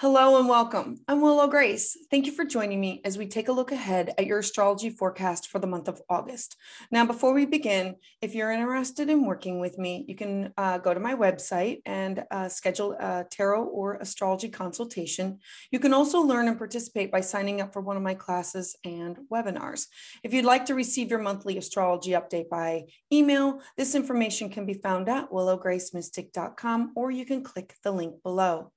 Hello 0.00 0.38
and 0.38 0.48
welcome. 0.48 0.96
I'm 1.08 1.20
Willow 1.20 1.46
Grace. 1.46 1.94
Thank 2.10 2.24
you 2.24 2.32
for 2.32 2.46
joining 2.46 2.80
me 2.80 3.02
as 3.04 3.18
we 3.18 3.26
take 3.26 3.48
a 3.48 3.52
look 3.52 3.70
ahead 3.70 4.14
at 4.16 4.24
your 4.24 4.38
astrology 4.38 4.88
forecast 4.88 5.48
for 5.48 5.58
the 5.58 5.66
month 5.66 5.88
of 5.88 6.00
August. 6.08 6.56
Now, 6.90 7.04
before 7.04 7.34
we 7.34 7.44
begin, 7.44 7.96
if 8.22 8.34
you're 8.34 8.50
interested 8.50 9.10
in 9.10 9.26
working 9.26 9.60
with 9.60 9.76
me, 9.76 10.06
you 10.08 10.14
can 10.14 10.54
uh, 10.56 10.78
go 10.78 10.94
to 10.94 11.00
my 11.00 11.14
website 11.14 11.82
and 11.84 12.24
uh, 12.30 12.48
schedule 12.48 12.92
a 12.98 13.26
tarot 13.30 13.64
or 13.64 13.96
astrology 13.96 14.48
consultation. 14.48 15.38
You 15.70 15.78
can 15.78 15.92
also 15.92 16.22
learn 16.22 16.48
and 16.48 16.56
participate 16.56 17.12
by 17.12 17.20
signing 17.20 17.60
up 17.60 17.74
for 17.74 17.82
one 17.82 17.98
of 17.98 18.02
my 18.02 18.14
classes 18.14 18.74
and 18.86 19.18
webinars. 19.30 19.84
If 20.24 20.32
you'd 20.32 20.46
like 20.46 20.64
to 20.64 20.74
receive 20.74 21.10
your 21.10 21.20
monthly 21.20 21.58
astrology 21.58 22.12
update 22.12 22.48
by 22.48 22.84
email, 23.12 23.60
this 23.76 23.94
information 23.94 24.48
can 24.48 24.64
be 24.64 24.72
found 24.72 25.10
at 25.10 25.30
willowgracemystic.com 25.30 26.92
or 26.96 27.10
you 27.10 27.26
can 27.26 27.42
click 27.42 27.74
the 27.84 27.92
link 27.92 28.14
below. 28.22 28.72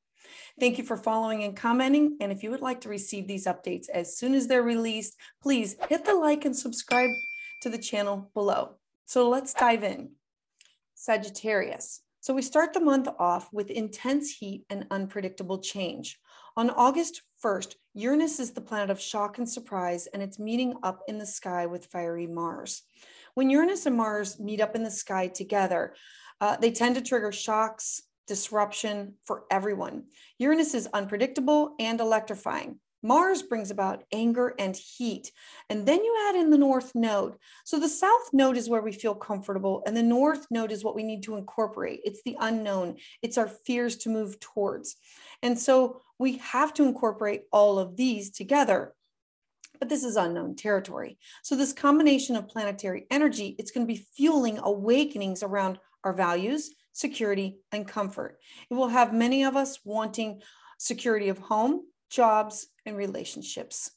Thank 0.59 0.77
you 0.77 0.84
for 0.84 0.98
following 0.98 1.44
and 1.44 1.55
commenting. 1.55 2.18
And 2.22 2.32
if 2.32 2.44
you 2.44 2.52
would 2.52 2.62
like 2.62 2.82
to 2.82 2.90
receive 2.90 3.27
these 3.27 3.45
updates 3.48 3.90
as 3.90 4.18
soon 4.18 4.34
as 4.34 4.48
they're 4.48 4.63
released, 4.63 5.16
please 5.41 5.76
hit 5.90 6.05
the 6.05 6.13
like 6.13 6.46
and 6.46 6.55
subscribe 6.55 7.09
to 7.62 7.70
the 7.70 7.77
channel 7.77 8.30
below. 8.34 8.76
So 9.05 9.30
let's 9.30 9.54
dive 9.54 9.84
in. 9.84 10.12
Sagittarius. 10.96 12.02
So 12.22 12.34
we 12.34 12.41
start 12.41 12.72
the 12.72 12.80
month 12.80 13.09
off 13.20 13.52
with 13.52 13.70
intense 13.70 14.32
heat 14.32 14.66
and 14.70 14.88
unpredictable 14.90 15.59
change. 15.59 16.20
On 16.55 16.70
August 16.70 17.21
1st, 17.44 17.76
Uranus 17.96 18.40
is 18.40 18.52
the 18.52 18.62
planet 18.62 18.90
of 18.90 19.02
shock 19.02 19.38
and 19.38 19.49
surprise, 19.49 20.08
and 20.08 20.24
it's 20.24 20.40
meeting 20.40 20.76
up 20.84 21.02
in 21.08 21.18
the 21.18 21.26
sky 21.26 21.66
with 21.66 21.88
fiery 21.88 22.27
Mars. 22.27 22.84
When 23.34 23.49
Uranus 23.49 23.85
and 23.85 23.98
Mars 23.98 24.40
meet 24.40 24.62
up 24.62 24.76
in 24.76 24.84
the 24.84 24.91
sky 24.91 25.27
together, 25.27 25.96
uh, 26.40 26.55
they 26.55 26.71
tend 26.71 26.96
to 26.96 27.02
trigger 27.02 27.32
shocks, 27.32 28.04
disruption 28.27 29.16
for 29.26 29.44
everyone. 29.52 30.05
Uranus 30.40 30.74
is 30.74 30.88
unpredictable 30.93 31.76
and 31.79 31.99
electrifying. 31.99 32.79
Mars 33.05 33.43
brings 33.43 33.70
about 33.70 34.05
anger 34.13 34.55
and 34.57 34.77
heat. 34.77 35.32
And 35.70 35.85
then 35.85 36.04
you 36.04 36.27
add 36.29 36.35
in 36.35 36.49
the 36.49 36.57
North 36.57 36.96
Node. 36.96 37.35
So 37.66 37.77
the 37.77 37.90
South 37.90 38.29
Node 38.32 38.55
is 38.55 38.70
where 38.70 38.82
we 38.82 38.94
feel 38.94 39.13
comfortable, 39.13 39.84
and 39.85 39.96
the 39.96 40.01
North 40.01 40.48
Node 40.49 40.71
is 40.71 40.85
what 40.85 40.96
we 40.96 41.04
need 41.04 41.24
to 41.24 41.35
incorporate. 41.35 41.99
It's 42.05 42.24
the 42.24 42.38
unknown, 42.40 42.96
it's 43.21 43.38
our 43.38 43.49
fears 43.49 43.98
to 43.98 44.10
move 44.10 44.40
towards. 44.40 44.96
And 45.41 45.60
so 45.60 46.01
we 46.18 46.38
have 46.38 46.74
to 46.76 46.84
incorporate 46.84 47.44
all 47.51 47.77
of 47.77 47.98
these 47.98 48.32
together. 48.32 48.94
But 49.79 49.90
this 49.90 50.05
is 50.05 50.16
unknown 50.16 50.55
territory. 50.55 51.18
So 51.41 51.57
this 51.57 51.74
combination 51.74 52.38
of 52.38 52.48
planetary 52.48 53.05
energy, 53.12 53.55
it's 53.60 53.71
going 53.71 53.85
to 53.85 53.94
be 53.94 54.05
fueling 54.16 54.60
awakenings 54.60 55.44
around 55.44 55.77
our 56.05 56.13
values, 56.13 56.74
security, 56.94 57.58
and 57.72 57.88
comfort. 57.88 58.38
It 58.70 58.76
will 58.76 58.88
have 58.88 59.13
many 59.13 59.44
of 59.44 59.58
us 59.58 59.80
wanting 59.84 60.41
security 60.77 61.30
of 61.30 61.40
home, 61.40 61.82
jobs, 62.10 62.68
and 62.85 62.96
relationships. 62.96 63.91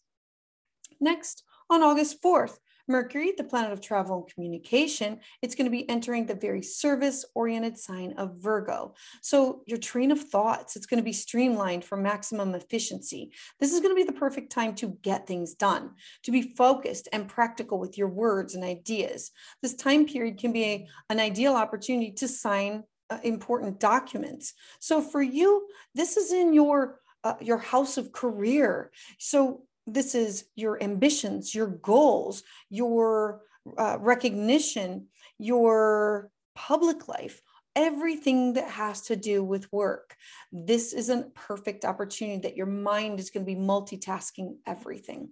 Next, 1.00 1.44
on 1.70 1.83
August 1.83 2.22
4th, 2.22 2.56
Mercury, 2.88 3.32
the 3.36 3.44
planet 3.44 3.72
of 3.72 3.80
travel 3.80 4.16
and 4.16 4.32
communication, 4.32 5.20
it's 5.42 5.54
going 5.54 5.64
to 5.64 5.70
be 5.70 5.88
entering 5.88 6.26
the 6.26 6.34
very 6.34 6.62
service 6.62 7.24
oriented 7.34 7.78
sign 7.78 8.14
of 8.16 8.40
Virgo. 8.40 8.94
So, 9.22 9.62
your 9.66 9.78
train 9.78 10.10
of 10.10 10.20
thoughts, 10.20 10.76
it's 10.76 10.86
going 10.86 11.00
to 11.00 11.04
be 11.04 11.12
streamlined 11.12 11.84
for 11.84 11.96
maximum 11.96 12.54
efficiency. 12.54 13.32
This 13.58 13.72
is 13.72 13.80
going 13.80 13.90
to 13.90 13.96
be 13.96 14.04
the 14.04 14.18
perfect 14.18 14.52
time 14.52 14.74
to 14.76 14.96
get 15.02 15.26
things 15.26 15.54
done, 15.54 15.90
to 16.22 16.30
be 16.30 16.54
focused 16.56 17.08
and 17.12 17.28
practical 17.28 17.78
with 17.78 17.98
your 17.98 18.08
words 18.08 18.54
and 18.54 18.64
ideas. 18.64 19.32
This 19.62 19.74
time 19.74 20.06
period 20.06 20.38
can 20.38 20.52
be 20.52 20.64
a, 20.64 20.88
an 21.10 21.20
ideal 21.20 21.54
opportunity 21.54 22.12
to 22.12 22.28
sign 22.28 22.84
uh, 23.10 23.18
important 23.22 23.80
documents. 23.80 24.54
So, 24.78 25.00
for 25.00 25.22
you, 25.22 25.66
this 25.94 26.16
is 26.16 26.32
in 26.32 26.54
your 26.54 27.00
uh, 27.26 27.34
your 27.40 27.58
house 27.58 27.96
of 27.96 28.12
career. 28.12 28.92
So 29.18 29.62
this 29.86 30.14
is 30.14 30.44
your 30.56 30.82
ambitions, 30.82 31.54
your 31.54 31.69
goals, 31.69 32.42
your 32.70 33.42
uh, 33.78 33.98
recognition, 34.00 35.06
your 35.38 36.30
public 36.54 37.08
life, 37.08 37.41
everything 37.74 38.54
that 38.54 38.70
has 38.70 39.02
to 39.02 39.16
do 39.16 39.44
with 39.44 39.72
work. 39.72 40.16
This 40.50 40.92
is 40.92 41.08
a 41.08 41.25
perfect 41.34 41.84
opportunity 41.84 42.41
that 42.42 42.56
your 42.56 42.66
mind 42.66 43.20
is 43.20 43.30
going 43.30 43.46
to 43.46 43.54
be 43.54 43.60
multitasking 43.60 44.56
everything. 44.66 45.30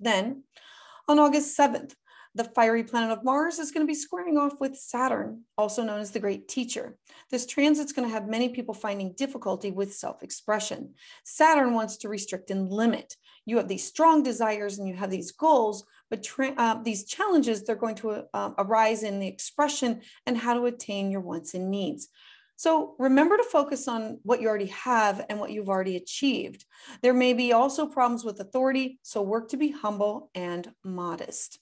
Then 0.00 0.44
on 1.06 1.18
August 1.18 1.56
7th, 1.56 1.94
the 2.34 2.44
fiery 2.44 2.82
planet 2.82 3.16
of 3.16 3.24
Mars 3.24 3.58
is 3.58 3.70
going 3.70 3.86
to 3.86 3.90
be 3.90 3.94
squaring 3.94 4.36
off 4.36 4.60
with 4.60 4.76
Saturn, 4.76 5.42
also 5.56 5.84
known 5.84 6.00
as 6.00 6.10
the 6.10 6.20
Great 6.20 6.48
Teacher. 6.48 6.96
This 7.30 7.46
transit's 7.46 7.92
going 7.92 8.08
to 8.08 8.14
have 8.14 8.28
many 8.28 8.48
people 8.48 8.74
finding 8.74 9.12
difficulty 9.12 9.70
with 9.70 9.94
self 9.94 10.22
expression. 10.22 10.94
Saturn 11.24 11.74
wants 11.74 11.96
to 11.98 12.08
restrict 12.08 12.50
and 12.50 12.70
limit. 12.70 13.16
You 13.46 13.58
have 13.58 13.68
these 13.68 13.86
strong 13.86 14.22
desires 14.22 14.78
and 14.78 14.88
you 14.88 14.94
have 14.94 15.10
these 15.10 15.30
goals, 15.30 15.84
but 16.10 16.26
uh, 16.38 16.82
these 16.82 17.04
challenges, 17.04 17.62
they're 17.62 17.76
going 17.76 17.96
to 17.96 18.24
uh, 18.32 18.50
arise 18.58 19.02
in 19.02 19.20
the 19.20 19.28
expression 19.28 20.00
and 20.26 20.36
how 20.36 20.54
to 20.54 20.66
attain 20.66 21.10
your 21.10 21.20
wants 21.20 21.54
and 21.54 21.70
needs. 21.70 22.08
So 22.56 22.94
remember 22.98 23.36
to 23.36 23.44
focus 23.44 23.88
on 23.88 24.20
what 24.22 24.40
you 24.40 24.48
already 24.48 24.66
have 24.66 25.24
and 25.28 25.40
what 25.40 25.50
you've 25.50 25.68
already 25.68 25.96
achieved. 25.96 26.64
There 27.02 27.14
may 27.14 27.32
be 27.32 27.52
also 27.52 27.86
problems 27.86 28.24
with 28.24 28.40
authority, 28.40 28.98
so 29.02 29.22
work 29.22 29.48
to 29.50 29.56
be 29.56 29.70
humble 29.70 30.30
and 30.34 30.72
modest. 30.84 31.58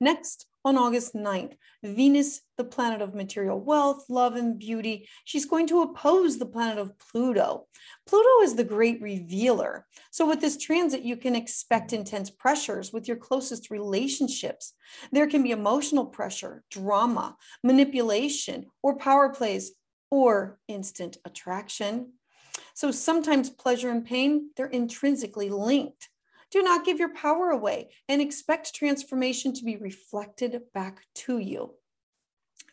Next, 0.00 0.46
on 0.64 0.76
August 0.76 1.14
9th, 1.14 1.54
Venus, 1.82 2.42
the 2.56 2.64
planet 2.64 3.00
of 3.00 3.14
material 3.14 3.58
wealth, 3.58 4.04
love, 4.08 4.36
and 4.36 4.58
beauty, 4.58 5.08
she's 5.24 5.46
going 5.46 5.66
to 5.68 5.82
oppose 5.82 6.38
the 6.38 6.46
planet 6.46 6.78
of 6.78 6.96
Pluto. 6.98 7.66
Pluto 8.06 8.42
is 8.42 8.54
the 8.54 8.64
great 8.64 9.00
revealer. 9.00 9.86
So, 10.10 10.26
with 10.26 10.40
this 10.40 10.56
transit, 10.56 11.02
you 11.02 11.16
can 11.16 11.34
expect 11.34 11.92
intense 11.92 12.30
pressures 12.30 12.92
with 12.92 13.08
your 13.08 13.16
closest 13.16 13.70
relationships. 13.70 14.74
There 15.10 15.26
can 15.26 15.42
be 15.42 15.52
emotional 15.52 16.06
pressure, 16.06 16.62
drama, 16.70 17.36
manipulation, 17.64 18.66
or 18.82 18.96
power 18.96 19.30
plays, 19.30 19.72
or 20.10 20.60
instant 20.68 21.16
attraction. 21.24 22.12
So, 22.74 22.90
sometimes 22.90 23.50
pleasure 23.50 23.90
and 23.90 24.04
pain, 24.04 24.50
they're 24.56 24.66
intrinsically 24.66 25.50
linked. 25.50 26.08
Do 26.50 26.62
not 26.62 26.84
give 26.84 26.98
your 26.98 27.14
power 27.14 27.50
away 27.50 27.90
and 28.08 28.20
expect 28.20 28.74
transformation 28.74 29.52
to 29.54 29.64
be 29.64 29.76
reflected 29.76 30.60
back 30.72 31.06
to 31.14 31.38
you. 31.38 31.74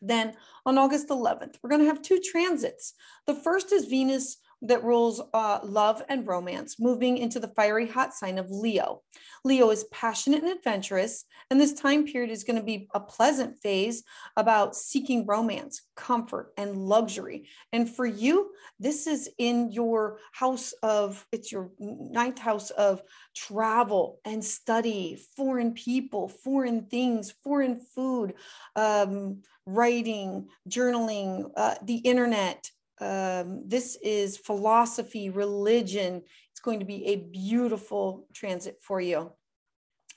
Then 0.02 0.34
on 0.66 0.78
August 0.78 1.10
11th, 1.10 1.56
we're 1.62 1.70
going 1.70 1.82
to 1.82 1.88
have 1.88 2.02
two 2.02 2.20
transits. 2.20 2.94
The 3.28 3.36
first 3.36 3.72
is 3.72 3.86
Venus 3.86 4.38
that 4.62 4.84
rules 4.84 5.22
uh, 5.34 5.60
love 5.64 6.02
and 6.10 6.28
romance, 6.28 6.80
moving 6.80 7.18
into 7.18 7.40
the 7.40 7.50
fiery 7.50 7.88
hot 7.88 8.14
sign 8.14 8.38
of 8.38 8.50
Leo. 8.50 9.02
Leo 9.44 9.70
is 9.70 9.86
passionate 9.86 10.44
and 10.44 10.52
adventurous, 10.52 11.26
and 11.50 11.60
this 11.60 11.74
time 11.74 12.06
period 12.06 12.32
is 12.32 12.44
going 12.44 12.58
to 12.58 12.66
be 12.66 12.88
a 12.94 13.00
pleasant 13.00 13.58
phase 13.62 14.04
about 14.36 14.76
seeking 14.76 15.26
romance, 15.26 15.84
comfort, 15.96 16.52
and 16.58 16.78
luxury. 16.78 17.48
And 17.72 17.90
for 17.90 18.06
you, 18.06 18.52
this 18.80 19.08
is 19.08 19.30
in 19.38 19.72
your 19.72 20.20
house 20.32 20.74
of, 20.82 21.26
it's 21.32 21.52
your 21.52 21.72
ninth 21.80 22.40
house 22.40 22.72
of 22.72 23.02
travel 23.36 24.20
and 24.26 24.44
study, 24.44 25.20
foreign 25.36 25.74
people, 25.74 26.28
foreign 26.28 26.86
things, 26.86 27.34
foreign 27.44 27.80
food, 27.80 28.34
um, 28.76 29.42
writing, 29.66 30.48
journaling, 30.70 31.52
uh, 31.56 31.76
the 31.84 31.98
internet 31.98 32.70
um, 33.00 33.64
this 33.66 33.98
is 34.02 34.38
philosophy, 34.38 35.30
religion. 35.30 36.22
It's 36.52 36.62
going 36.62 36.80
to 36.80 36.86
be 36.86 37.06
a 37.08 37.18
beautiful 37.18 38.28
transit 38.34 38.78
for 38.82 39.02
you. 39.02 39.32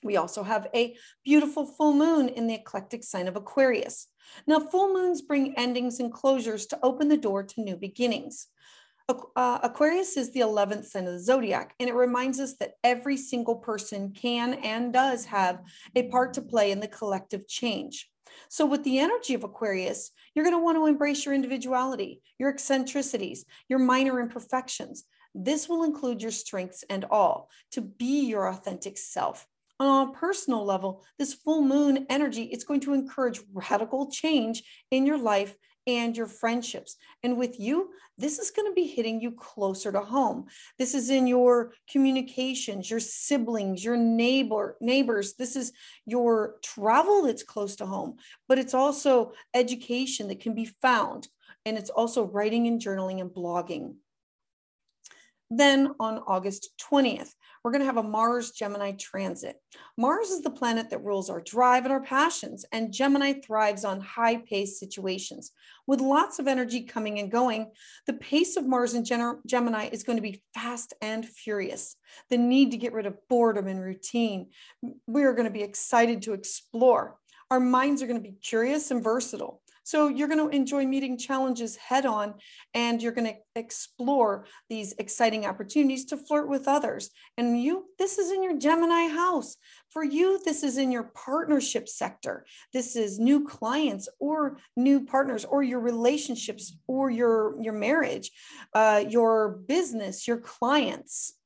We 0.04 0.16
also 0.16 0.44
have 0.44 0.68
a 0.74 0.96
beautiful 1.24 1.66
full 1.66 1.92
moon 1.92 2.28
in 2.28 2.46
the 2.46 2.54
eclectic 2.54 3.02
sign 3.02 3.26
of 3.26 3.34
Aquarius. 3.36 4.06
Now, 4.46 4.60
full 4.60 4.92
moons 4.92 5.22
bring 5.22 5.56
endings 5.56 5.98
and 5.98 6.12
closures 6.12 6.68
to 6.68 6.78
open 6.82 7.08
the 7.08 7.16
door 7.16 7.42
to 7.42 7.60
new 7.60 7.76
beginnings. 7.76 8.46
Uh, 9.08 9.58
Aquarius 9.62 10.18
is 10.18 10.32
the 10.32 10.40
11th 10.40 10.84
sign 10.84 11.06
of 11.06 11.14
the 11.14 11.18
zodiac, 11.18 11.74
and 11.80 11.88
it 11.88 11.94
reminds 11.94 12.38
us 12.38 12.56
that 12.56 12.74
every 12.84 13.16
single 13.16 13.56
person 13.56 14.12
can 14.12 14.54
and 14.54 14.92
does 14.92 15.24
have 15.24 15.62
a 15.96 16.08
part 16.08 16.34
to 16.34 16.42
play 16.42 16.70
in 16.70 16.80
the 16.80 16.88
collective 16.88 17.48
change. 17.48 18.10
So, 18.50 18.66
with 18.66 18.84
the 18.84 18.98
energy 18.98 19.32
of 19.32 19.44
Aquarius, 19.44 20.10
you're 20.34 20.44
going 20.44 20.56
to 20.56 20.62
want 20.62 20.76
to 20.76 20.86
embrace 20.86 21.24
your 21.24 21.34
individuality, 21.34 22.20
your 22.38 22.50
eccentricities, 22.50 23.46
your 23.70 23.78
minor 23.78 24.20
imperfections. 24.20 25.04
This 25.34 25.70
will 25.70 25.84
include 25.84 26.20
your 26.20 26.30
strengths 26.30 26.84
and 26.90 27.06
all 27.10 27.48
to 27.72 27.80
be 27.80 28.26
your 28.26 28.46
authentic 28.48 28.98
self. 28.98 29.46
On 29.80 30.08
a 30.08 30.12
personal 30.12 30.64
level, 30.64 31.04
this 31.18 31.32
full 31.32 31.62
moon 31.62 32.04
energy, 32.10 32.42
it's 32.44 32.64
going 32.64 32.80
to 32.80 32.92
encourage 32.92 33.40
radical 33.54 34.10
change 34.10 34.62
in 34.90 35.06
your 35.06 35.18
life 35.18 35.56
and 35.88 36.14
your 36.14 36.26
friendships. 36.26 36.96
And 37.22 37.38
with 37.38 37.58
you, 37.58 37.88
this 38.18 38.38
is 38.38 38.50
going 38.50 38.70
to 38.70 38.74
be 38.74 38.86
hitting 38.86 39.22
you 39.22 39.32
closer 39.32 39.90
to 39.90 40.00
home. 40.00 40.46
This 40.78 40.94
is 40.94 41.08
in 41.08 41.26
your 41.26 41.72
communications, 41.90 42.90
your 42.90 43.00
siblings, 43.00 43.82
your 43.82 43.96
neighbor 43.96 44.76
neighbors. 44.80 45.34
This 45.34 45.56
is 45.56 45.72
your 46.04 46.56
travel 46.62 47.22
that's 47.22 47.42
close 47.42 47.74
to 47.76 47.86
home, 47.86 48.16
but 48.46 48.58
it's 48.58 48.74
also 48.74 49.32
education 49.54 50.28
that 50.28 50.40
can 50.40 50.54
be 50.54 50.66
found. 50.82 51.28
And 51.64 51.78
it's 51.78 51.90
also 51.90 52.22
writing 52.22 52.66
and 52.66 52.80
journaling 52.80 53.20
and 53.20 53.30
blogging. 53.30 53.94
Then 55.50 55.94
on 55.98 56.18
August 56.18 56.70
20th, 56.78 57.32
we're 57.68 57.72
going 57.72 57.82
to 57.82 57.86
have 57.86 57.98
a 57.98 58.02
Mars 58.02 58.52
Gemini 58.52 58.92
transit. 58.92 59.60
Mars 59.98 60.30
is 60.30 60.40
the 60.40 60.48
planet 60.48 60.88
that 60.88 61.04
rules 61.04 61.28
our 61.28 61.42
drive 61.42 61.84
and 61.84 61.92
our 61.92 62.00
passions, 62.00 62.64
and 62.72 62.94
Gemini 62.94 63.34
thrives 63.34 63.84
on 63.84 64.00
high 64.00 64.38
paced 64.38 64.80
situations. 64.80 65.52
With 65.86 66.00
lots 66.00 66.38
of 66.38 66.48
energy 66.48 66.84
coming 66.84 67.18
and 67.18 67.30
going, 67.30 67.70
the 68.06 68.14
pace 68.14 68.56
of 68.56 68.66
Mars 68.66 68.94
in 68.94 69.04
Gemini 69.04 69.90
is 69.92 70.02
going 70.02 70.16
to 70.16 70.22
be 70.22 70.42
fast 70.54 70.94
and 71.02 71.28
furious. 71.28 71.96
The 72.30 72.38
need 72.38 72.70
to 72.70 72.78
get 72.78 72.94
rid 72.94 73.04
of 73.04 73.18
boredom 73.28 73.66
and 73.66 73.82
routine. 73.82 74.46
We 75.06 75.24
are 75.24 75.34
going 75.34 75.44
to 75.44 75.52
be 75.52 75.62
excited 75.62 76.22
to 76.22 76.32
explore. 76.32 77.18
Our 77.50 77.60
minds 77.60 78.00
are 78.00 78.06
going 78.06 78.22
to 78.22 78.30
be 78.30 78.38
curious 78.42 78.90
and 78.90 79.04
versatile. 79.04 79.60
So 79.88 80.08
you're 80.08 80.28
going 80.28 80.46
to 80.50 80.54
enjoy 80.54 80.84
meeting 80.84 81.16
challenges 81.16 81.74
head 81.76 82.04
on 82.04 82.34
and 82.74 83.02
you're 83.02 83.10
going 83.10 83.32
to 83.32 83.38
explore 83.54 84.44
these 84.68 84.92
exciting 84.98 85.46
opportunities 85.46 86.04
to 86.10 86.18
flirt 86.18 86.46
with 86.46 86.68
others. 86.68 87.08
And 87.38 87.58
you, 87.58 87.86
this 87.98 88.18
is 88.18 88.30
in 88.30 88.42
your 88.42 88.58
Gemini 88.58 89.08
house. 89.08 89.56
For 89.88 90.04
you, 90.04 90.42
this 90.44 90.62
is 90.62 90.76
in 90.76 90.92
your 90.92 91.04
partnership 91.04 91.88
sector. 91.88 92.44
This 92.74 92.96
is 92.96 93.18
new 93.18 93.46
clients 93.46 94.10
or 94.20 94.58
new 94.76 95.06
partners 95.06 95.46
or 95.46 95.62
your 95.62 95.80
relationships 95.80 96.76
or 96.86 97.08
your, 97.08 97.58
your 97.58 97.72
marriage, 97.72 98.30
uh, 98.74 99.02
your 99.08 99.48
business, 99.66 100.28
your 100.28 100.36
clients. 100.36 101.37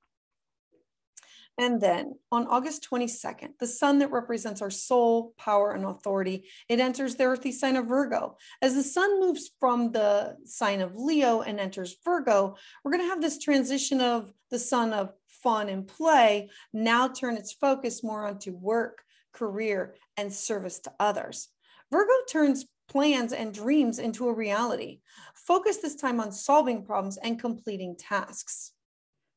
And 1.59 1.81
then 1.81 2.15
on 2.31 2.47
August 2.47 2.89
22nd, 2.91 3.59
the 3.61 3.67
sun 3.67 3.99
that 3.99 4.11
represents 4.11 4.63
our 4.63 4.71
soul, 4.71 5.35
power, 5.37 5.73
and 5.73 5.85
authority, 5.85 6.49
it 6.69 6.81
enters 6.81 7.15
the 7.15 7.25
earthy 7.25 7.53
sign 7.53 7.77
of 7.77 7.87
Virgo. 7.87 8.39
As 8.63 8.75
the 8.75 8.83
sun 8.83 9.21
moves 9.21 9.51
from 9.61 9.93
the 9.93 10.37
sign 10.47 10.81
of 10.81 10.97
Leo 10.97 11.43
and 11.43 11.61
enters 11.61 11.97
Virgo, 12.05 12.57
we're 12.83 12.93
going 12.93 13.05
to 13.05 13.09
have 13.09 13.21
this 13.21 13.39
transition 13.39 14.01
of 14.01 14.33
the 14.51 14.59
sun 14.59 14.95
of 14.95 15.13
fun 15.27 15.69
and 15.69 15.87
play 15.87 16.49
now 16.73 17.09
turn 17.09 17.37
its 17.37 17.53
focus 17.53 18.03
more 18.03 18.27
onto 18.27 18.53
work, 18.53 19.03
career, 19.33 19.95
and 20.17 20.33
service 20.33 20.79
to 20.81 20.93
others. 20.99 21.49
Virgo 21.91 22.13
turns 22.31 22.65
plans 22.89 23.33
and 23.33 23.55
dreams 23.55 23.99
into 23.99 24.29
a 24.29 24.35
reality. 24.35 25.01
Focus 25.35 25.79
this 25.79 25.97
time 25.97 26.21
on 26.21 26.33
solving 26.33 26.85
problems 26.85 27.19
and 27.19 27.39
completing 27.39 27.97
tasks. 27.97 28.73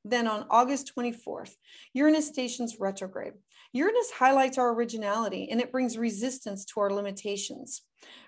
Then 0.07 0.27
on 0.27 0.45
August 0.51 0.91
24th, 0.95 1.55
Uranus 1.93 2.27
stations 2.27 2.77
retrograde. 2.79 3.33
Uranus 3.73 4.11
highlights 4.11 4.59
our 4.59 4.71
originality 4.71 5.49
and 5.49 5.59
it 5.59 5.71
brings 5.71 5.97
resistance 5.97 6.63
to 6.65 6.79
our 6.79 6.91
limitations. 6.91 7.81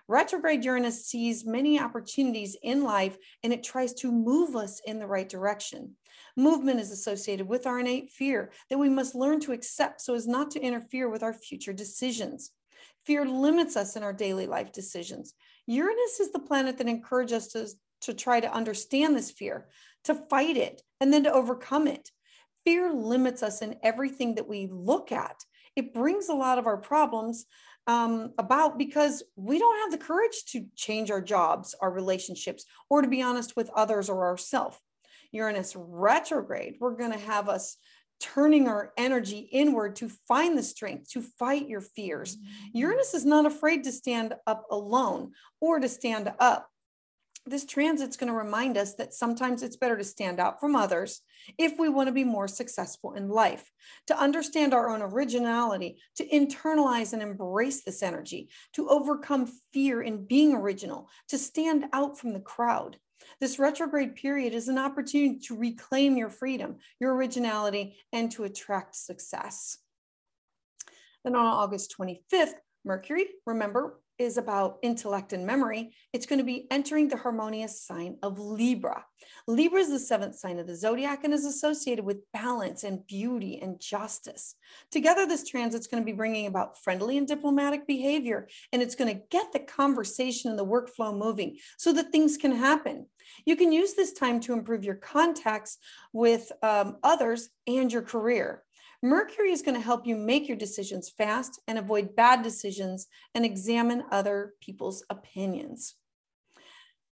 Retrograde 0.08 0.66
Uranus 0.66 1.06
sees 1.06 1.46
many 1.46 1.80
opportunities 1.80 2.58
in 2.64 2.82
life 2.82 3.16
and 3.44 3.54
it 3.54 3.64
tries 3.64 3.94
to 3.94 4.12
move 4.12 4.56
us 4.56 4.82
in 4.88 4.98
the 4.98 5.06
right 5.06 5.30
direction. 5.30 5.96
Movement 6.36 6.80
is 6.80 6.92
associated 6.92 7.48
with 7.48 7.68
our 7.68 7.80
innate 7.80 8.10
fear 8.10 8.52
that 8.72 8.80
we 8.80 8.90
must 8.90 9.14
learn 9.14 9.40
to 9.42 9.52
accept 9.52 10.02
so 10.02 10.16
as 10.16 10.28
not 10.28 10.50
to 10.52 10.60
interfere 10.60 11.10
with 11.10 11.22
our 11.22 11.34
future 11.34 11.74
decisions. 11.74 12.52
Fear 13.06 13.26
limits 13.28 13.78
us 13.78 13.96
in 13.96 14.02
our 14.02 14.14
daily 14.14 14.48
life 14.48 14.72
decisions. 14.72 15.36
Uranus 15.68 16.20
is 16.20 16.32
the 16.32 16.40
planet 16.40 16.80
that 16.80 16.88
encourages 16.88 17.34
us 17.34 17.48
to, 17.50 17.68
to 18.02 18.14
try 18.14 18.40
to 18.40 18.52
understand 18.52 19.16
this 19.16 19.32
fear, 19.32 19.68
to 20.08 20.16
fight 20.16 20.58
it, 20.58 20.82
and 21.00 21.14
then 21.14 21.24
to 21.24 21.32
overcome 21.32 21.88
it. 21.88 22.12
Fear 22.66 22.94
limits 22.94 23.44
us 23.44 23.62
in 23.62 23.78
everything 23.84 24.36
that 24.36 24.50
we 24.50 24.68
look 24.70 25.12
at. 25.12 25.44
It 25.76 25.94
brings 25.94 26.28
a 26.28 26.34
lot 26.34 26.58
of 26.58 26.66
our 26.66 26.78
problems 26.78 27.46
um, 27.86 28.34
about 28.38 28.78
because 28.78 29.24
we 29.36 29.60
don't 29.60 29.80
have 29.80 29.92
the 29.92 30.06
courage 30.06 30.44
to 30.48 30.66
change 30.76 31.10
our 31.10 31.22
jobs, 31.22 31.76
our 31.82 31.92
relationships, 31.92 32.66
or 32.90 33.02
to 33.02 33.08
be 33.08 33.22
honest 33.22 33.56
with 33.56 33.70
others 33.76 34.10
or 34.10 34.26
ourselves. 34.26 34.78
Uranus 35.32 35.76
retrograde, 35.76 36.76
we're 36.80 36.98
going 36.98 37.12
to 37.12 37.18
have 37.18 37.48
us 37.48 37.78
turning 38.20 38.68
our 38.68 38.92
energy 38.98 39.48
inward 39.52 39.96
to 39.98 40.10
find 40.28 40.58
the 40.58 40.64
strength 40.64 41.12
to 41.12 41.22
fight 41.22 41.70
your 41.70 41.82
fears. 41.82 42.36
Mm-hmm. 42.36 42.78
Uranus 42.80 43.14
is 43.14 43.26
not 43.26 43.46
afraid 43.46 43.84
to 43.84 43.92
stand 43.92 44.34
up 44.46 44.66
alone 44.72 45.34
or 45.62 45.80
to 45.80 45.88
stand 45.88 46.32
up 46.40 46.70
this 47.50 47.66
transit's 47.66 48.18
going 48.18 48.32
to 48.32 48.38
remind 48.38 48.78
us 48.78 48.96
that 48.96 49.14
sometimes 49.14 49.64
it's 49.64 49.78
better 49.78 49.98
to 49.98 50.04
stand 50.04 50.40
out 50.40 50.60
from 50.60 50.76
others 50.76 51.22
if 51.58 51.80
we 51.80 51.90
want 51.90 52.08
to 52.08 52.14
be 52.14 52.24
more 52.24 52.48
successful 52.48 53.14
in 53.14 53.30
life, 53.30 53.72
to 54.08 54.20
understand 54.20 54.74
our 54.74 54.90
own 54.90 55.02
originality, 55.02 56.00
to 56.16 56.28
internalize 56.28 57.14
and 57.14 57.22
embrace 57.22 57.84
this 57.84 58.04
energy, 58.04 58.50
to 58.74 58.90
overcome 58.90 59.50
fear 59.74 60.02
in 60.02 60.26
being 60.26 60.54
original, 60.54 61.10
to 61.30 61.38
stand 61.38 61.86
out 61.94 62.18
from 62.18 62.34
the 62.34 62.40
crowd. 62.40 62.98
This 63.40 63.60
retrograde 63.60 64.16
period 64.16 64.54
is 64.54 64.68
an 64.68 64.78
opportunity 64.78 65.40
to 65.48 65.58
reclaim 65.58 66.18
your 66.18 66.30
freedom, 66.30 66.78
your 67.00 67.16
originality, 67.16 67.98
and 68.14 68.32
to 68.32 68.44
attract 68.44 68.96
success. 68.96 69.78
Then 71.24 71.36
on 71.36 71.46
August 71.46 71.96
25th, 72.00 72.54
Mercury, 72.86 73.26
remember, 73.46 74.00
is 74.20 74.38
about 74.38 74.78
intellect 74.82 75.34
and 75.34 75.46
memory, 75.46 75.94
it's 76.14 76.26
going 76.26 76.40
to 76.40 76.46
be 76.46 76.68
entering 76.72 77.08
the 77.08 77.18
harmonious 77.18 77.82
sign 77.82 78.18
of 78.24 78.40
Libra. 78.40 79.06
Libra 79.48 79.80
is 79.80 79.90
the 79.90 80.00
seventh 80.00 80.36
sign 80.36 80.60
of 80.60 80.68
the 80.68 80.76
zodiac 80.76 81.24
and 81.24 81.34
is 81.34 81.46
associated 81.46 82.04
with 82.04 82.24
balance 82.34 82.84
and 82.84 83.06
beauty 83.08 83.60
and 83.62 83.80
justice. 83.80 84.56
Together, 84.92 85.26
this 85.26 85.48
transit 85.48 85.82
is 85.82 85.88
going 85.88 86.02
to 86.02 86.06
be 86.06 86.16
bringing 86.16 86.48
about 86.48 86.78
friendly 86.82 87.18
and 87.18 87.28
diplomatic 87.28 87.88
behavior, 87.88 88.48
and 88.72 88.82
it's 88.82 88.96
going 88.96 89.14
to 89.14 89.24
get 89.30 89.54
the 89.54 89.60
conversation 89.60 90.50
and 90.50 90.60
the 90.60 90.66
workflow 90.66 91.16
moving 91.16 91.58
so 91.78 91.94
that 91.94 92.12
things 92.12 92.38
can 92.38 92.52
happen. 92.52 93.06
You 93.46 93.56
can 93.56 93.72
use 93.72 93.94
this 93.94 94.14
time 94.14 94.40
to 94.42 94.54
improve 94.54 94.84
your 94.84 94.96
contacts 94.96 95.78
with 96.14 96.52
um, 96.64 96.98
others 97.04 97.50
and 97.68 97.92
your 97.92 98.02
career. 98.02 98.64
Mercury 99.04 99.52
is 99.52 99.62
going 99.62 99.76
to 99.76 99.82
help 99.82 100.08
you 100.08 100.16
make 100.16 100.48
your 100.48 100.58
decisions 100.58 101.10
fast 101.10 101.62
and 101.68 101.78
avoid 101.78 102.16
bad 102.16 102.42
decisions 102.42 103.08
and 103.36 103.46
examine 103.46 104.04
other 104.12 104.54
people's 104.60 105.04
opinions. 105.10 105.96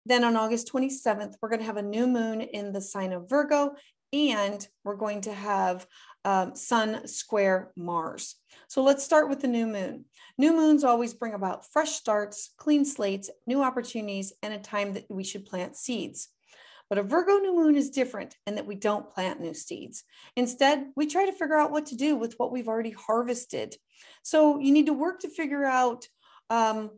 Then 0.06 0.25
on 0.25 0.36
August 0.36 0.72
27th, 0.72 1.34
we're 1.40 1.48
going 1.48 1.60
to 1.60 1.66
have 1.66 1.76
a 1.76 1.82
new 1.82 2.06
moon 2.06 2.40
in 2.40 2.72
the 2.72 2.81
sign 2.81 3.12
of 3.12 3.28
Virgo, 3.28 3.75
and 4.12 4.66
we're 4.82 4.96
going 4.96 5.22
to 5.22 5.32
have 5.32 5.86
um, 6.25 6.54
Sun 6.54 7.06
square 7.06 7.72
Mars. 7.76 8.36
So 8.69 8.82
let's 8.82 9.04
start 9.04 9.28
with 9.28 9.40
the 9.40 9.48
new 9.48 9.66
moon. 9.66 10.06
New 10.38 10.52
moons 10.54 10.84
always 10.84 11.12
bring 11.12 11.34
about 11.34 11.70
fresh 11.70 11.92
starts, 11.92 12.54
clean 12.56 12.84
slates, 12.84 13.31
new 13.46 13.62
opportunities, 13.62 14.32
and 14.42 14.54
a 14.54 14.58
time 14.58 14.94
that 14.94 15.04
we 15.10 15.25
should 15.25 15.46
plant 15.46 15.76
seeds. 15.76 16.29
But 16.94 17.05
a 17.05 17.08
Virgo 17.08 17.39
new 17.39 17.56
moon 17.56 17.74
is 17.74 17.91
different 17.91 18.36
in 18.46 18.55
that 18.55 18.69
we 18.69 18.77
don't 18.77 19.10
plant 19.10 19.41
new 19.41 19.53
seeds. 19.53 20.05
Instead, 20.36 20.93
we 20.94 21.08
try 21.08 21.27
to 21.27 21.32
figure 21.32 21.56
out 21.56 21.72
what 21.72 21.86
to 21.86 21.96
do 21.96 22.15
with 22.15 22.34
what 22.36 22.53
we've 22.53 22.69
already 22.69 22.93
harvested. 22.93 23.74
So 24.22 24.60
you 24.60 24.70
need 24.70 24.86
to 24.86 24.93
work 24.93 25.19
to 25.22 25.29
figure 25.29 25.65
out 25.65 26.06
um, 26.51 26.91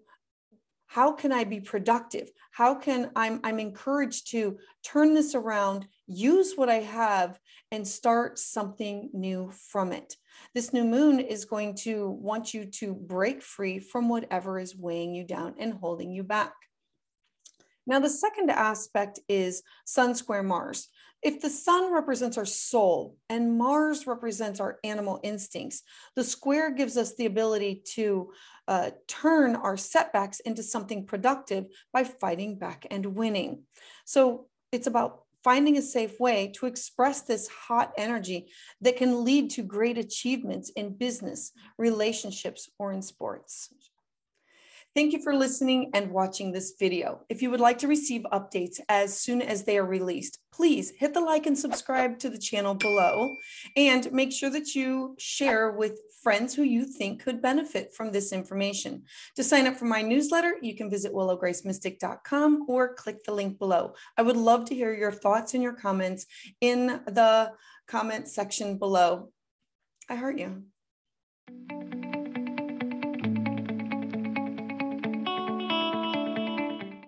how 0.87 1.13
can 1.13 1.33
I 1.33 1.45
be 1.45 1.61
productive? 1.61 2.29
How 2.51 2.75
can 2.75 3.11
I'm, 3.17 3.41
I'm 3.43 3.59
encouraged 3.59 4.31
to 4.33 4.59
turn 4.85 5.15
this 5.15 5.35
around, 5.35 5.87
use 6.07 6.57
what 6.57 6.69
I 6.69 6.81
have, 6.81 7.41
and 7.71 7.89
start 7.89 8.39
something 8.39 9.09
new 9.15 9.51
from 9.71 9.93
it. 9.93 10.17
This 10.55 10.75
new 10.75 10.85
moon 10.85 11.21
is 11.21 11.47
going 11.47 11.75
to 11.85 12.11
want 12.11 12.53
you 12.53 12.67
to 12.67 12.93
break 12.93 13.41
free 13.41 13.79
from 13.79 14.11
whatever 14.11 14.59
is 14.59 14.77
weighing 14.77 15.15
you 15.15 15.25
down 15.25 15.55
and 15.59 15.73
holding 15.73 16.11
you 16.11 16.23
back. 16.23 16.53
Now, 17.87 18.01
the 18.01 18.09
second 18.09 18.51
aspect 18.51 19.21
is 19.29 19.63
Sun 19.85 20.15
square 20.17 20.43
Mars. 20.43 20.89
If 21.23 21.41
the 21.41 21.51
sun 21.51 21.93
represents 21.93 22.37
our 22.37 22.45
soul 22.45 23.17
and 23.29 23.57
Mars 23.57 24.07
represents 24.07 24.61
our 24.61 24.79
animal 24.85 25.21
instincts, 25.23 25.83
the 26.15 26.25
square 26.25 26.71
gives 26.71 26.97
us 26.97 27.15
the 27.15 27.27
ability 27.27 27.83
to 27.95 28.33
uh, 28.69 28.91
turn 29.09 29.57
our 29.57 29.77
setbacks 29.77 30.41
into 30.41 30.63
something 30.63 31.07
productive 31.07 31.67
by 31.93 32.05
fighting 32.05 32.59
back 32.59 32.87
and 32.91 33.07
winning. 33.07 33.63
So 34.05 34.47
it's 34.73 34.87
about 34.87 35.23
finding 35.43 35.77
a 35.77 35.83
safe 35.83 36.19
way 36.19 36.53
to 36.57 36.67
express 36.67 37.23
this 37.23 37.49
hot 37.49 37.93
energy 37.97 38.49
that 38.81 38.97
can 38.97 39.25
lead 39.25 39.51
to 39.51 39.63
great 39.63 39.97
achievements 39.97 40.71
in 40.71 40.97
business, 40.97 41.53
relationships, 41.79 42.69
or 42.79 42.93
in 42.93 43.01
sports. 43.01 43.71
Thank 44.97 45.13
you 45.13 45.21
for 45.21 45.35
listening 45.35 45.91
and 45.93 46.11
watching 46.11 46.53
this 46.53 46.73
video. 46.81 47.21
If 47.29 47.43
you 47.43 47.51
would 47.51 47.61
like 47.61 47.77
to 47.81 47.87
receive 47.87 48.23
updates 48.33 48.81
as 48.89 49.21
soon 49.21 49.43
as 49.43 49.63
they 49.63 49.77
are 49.77 49.85
released, 49.85 50.39
please 50.55 50.91
hit 50.97 51.13
the 51.13 51.21
like 51.21 51.45
and 51.45 51.59
subscribe 51.59 52.19
to 52.21 52.31
the 52.31 52.39
channel 52.39 52.75
below 52.75 53.37
and 53.77 54.11
make 54.11 54.33
sure 54.33 54.49
that 54.49 54.75
you 54.75 55.15
share 55.19 55.73
with 55.73 56.01
friends 56.23 56.55
who 56.55 56.63
you 56.63 56.87
think 56.87 57.23
could 57.23 57.43
benefit 57.43 57.93
from 57.95 58.11
this 58.11 58.33
information. 58.33 59.03
To 59.35 59.45
sign 59.45 59.67
up 59.67 59.77
for 59.77 59.85
my 59.85 60.01
newsletter, 60.01 60.55
you 60.63 60.75
can 60.75 60.89
visit 60.89 61.13
willowgracemystic.com 61.13 62.65
or 62.67 62.95
click 62.95 63.23
the 63.25 63.35
link 63.35 63.59
below. 63.59 63.93
I 64.17 64.23
would 64.23 64.39
love 64.39 64.65
to 64.65 64.75
hear 64.75 64.95
your 64.95 65.13
thoughts 65.13 65.53
and 65.53 65.63
your 65.63 65.75
comments 65.75 66.25
in 66.63 66.87
the 66.87 67.53
comment 67.87 68.29
section 68.29 68.79
below. 68.79 69.31
I 70.09 70.15
heart 70.15 70.39
you. 70.39 70.63